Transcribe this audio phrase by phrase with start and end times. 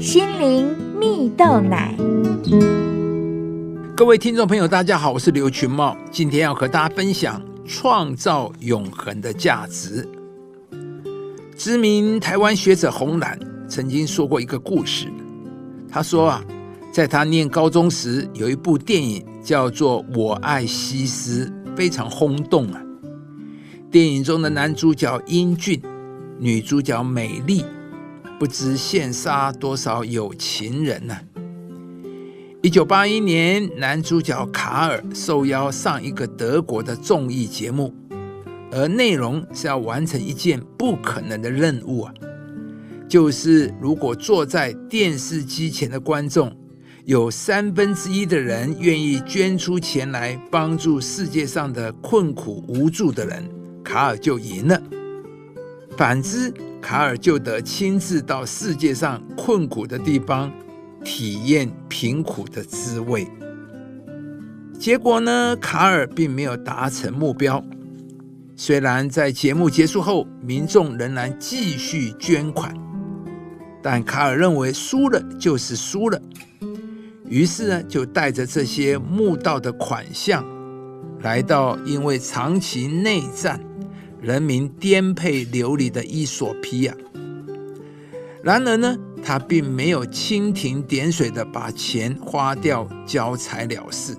[0.00, 0.66] 心灵
[0.98, 1.94] 蜜豆奶。
[3.94, 10.08] 各位听众朋友，大家好，我是刘群茂，今天要和大家分享创造永恒的价值。
[11.54, 15.06] 知名台湾学者洪兰曾经说过一个故事，
[15.86, 16.42] 他说啊，
[16.90, 21.46] 在他念高中时，有一部电影叫做《我爱西施》，
[21.76, 22.80] 非常轰动啊。
[23.90, 25.78] 电影中的男主角英俊，
[26.38, 27.62] 女主角美丽，
[28.40, 31.14] 不知羡杀多少有情人呢。
[32.62, 37.94] 一九八一年，男主角卡尔受邀上一个德国的综艺节目，
[38.72, 42.14] 而内容是要完成一件不可能的任务啊，
[43.06, 46.50] 就是如果坐在电视机前的观众
[47.04, 53.44] 有三分之一的人愿意捐出钱来帮助世界上的困苦无助的人，
[53.84, 54.80] 卡尔就赢了；
[56.00, 56.50] 反之，
[56.80, 60.50] 卡尔就得亲自到世界上困苦的地方。
[61.04, 63.28] 体验贫苦的滋味。
[64.78, 65.54] 结果呢？
[65.56, 67.62] 卡尔并没有达成目标。
[68.56, 72.74] 虽然在节目结束后，民众仍然继续捐款，
[73.82, 76.18] 但卡尔认为输了就是输了。
[77.26, 80.42] 于是呢，就带着这些募到的款项，
[81.20, 83.60] 来到因为长期内战、
[84.20, 86.94] 人民颠沛流离的伊索比亚。
[88.42, 88.96] 然而呢？
[89.22, 94.16] 他并没有蜻蜓点水的把钱花掉、交差了事，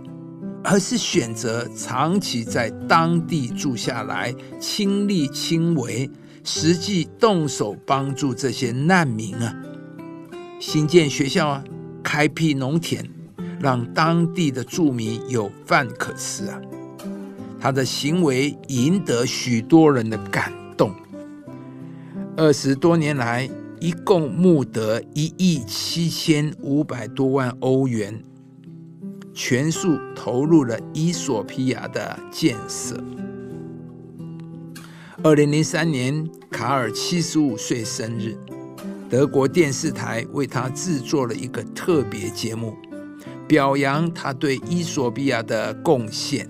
[0.63, 6.07] 而是选择长期在当地住下来，亲力亲为，
[6.43, 9.55] 实际动手帮助这些难民啊，
[10.59, 11.63] 新建学校啊，
[12.03, 13.03] 开辟农田，
[13.59, 16.61] 让当地的住民有饭可吃啊。
[17.61, 20.91] 他的行为赢得许多人的感动。
[22.35, 23.49] 二十多年来。
[23.83, 28.21] 一共募得一亿七千五百多万欧元，
[29.33, 33.03] 全数投入了伊索比亚的建设。
[35.23, 38.37] 二零零三年，卡尔七十五岁生日，
[39.09, 42.77] 德国电视台为他制作了一个特别节目，
[43.47, 46.47] 表扬他对伊索比亚的贡献。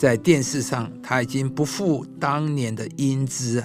[0.00, 3.62] 在电视上，他已经不复当年的英姿。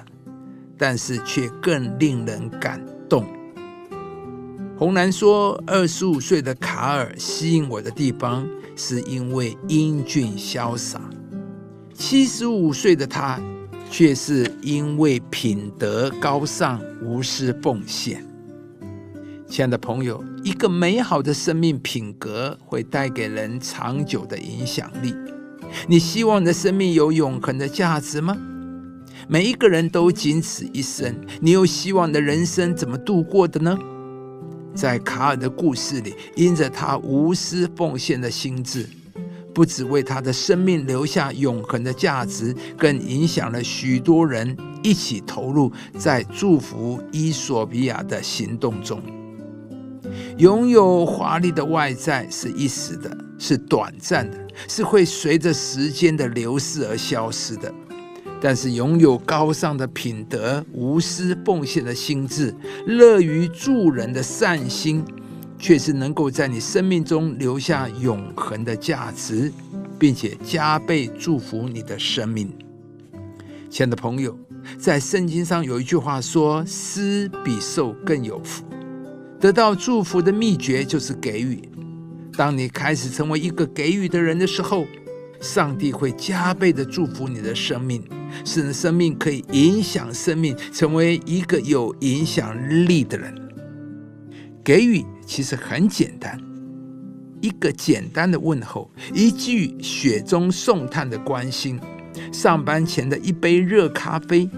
[0.77, 3.25] 但是却更令人感动。
[4.77, 10.99] 红兰说：“二十五岁的卡尔吸引我的地方，是因为英俊潇洒；
[11.93, 13.39] 七十五岁的他，
[13.89, 18.21] 却是因为品德高尚、无私奉献。”
[19.47, 25.15] 亲爱的朋友，一个美好的生命品格会带给人长久的影响力。
[25.87, 28.35] 你希望你的生命有永恒的价值吗？
[29.27, 33.77] 每一个人都仅此一生，你又希望你的人生怎么度过的呢？
[34.75, 38.87] 在卡尔的故事里，因着他无私奉献的心智，
[39.53, 49.01] 不只为他的生命留下永恒的价值，更影响了许多人一起投入在祝福伊索比亚的行动中。
[50.37, 54.37] 拥有华丽的外在是一时的，是短暂的，
[54.67, 57.73] 是会随着时间的流逝而消失的。
[58.41, 62.53] 但是拥有高尚的品德、无私奉献的心智、
[62.85, 65.03] 乐于助人的善心，
[65.57, 69.51] 却是能够在你生命中留下永恒的价值，
[69.97, 72.53] 并且加倍祝福你的生命。
[73.69, 74.37] 亲爱的朋友，
[74.77, 78.63] 在圣经上有一句话说：“施比受更有福。”
[79.39, 81.67] 得到祝福的秘诀就是给予。
[82.37, 84.85] 当你开始成为一个给予的人的时候，
[85.39, 88.03] 上帝会加倍的祝福你的生命，
[88.43, 93.33] 使你的生命可以影响生命，成为一个有影响力的人。
[94.63, 96.39] 给予其实很简单，
[97.41, 101.79] 一个简单的问候，一句雪中送炭的关心，
[102.33, 104.49] 上班前的一杯热咖啡，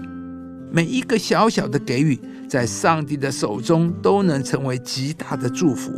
[0.72, 2.18] 每一个小小的给予，
[2.48, 5.92] 在上帝的手中都能成为极大的祝福。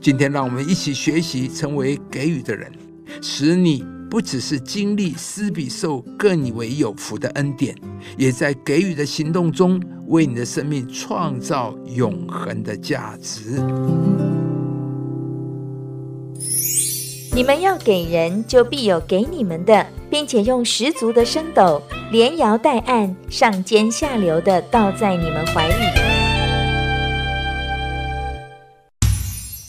[0.00, 2.72] 今天，让我们一起学习成为给予的人。
[3.20, 7.74] 使你不只是经历施比受更为有福的恩典，
[8.16, 13.60] 也在给予的行动中为你的生命创造永恒的价值。
[17.34, 26.09] 你们要给人，就必有给你们的，并且用十足的升斗，连摇带按，上尖下流的倒在你们怀里。